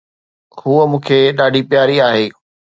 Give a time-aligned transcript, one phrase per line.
[0.61, 2.25] ھوءَ مون کي ڏاڍي پياري آھي.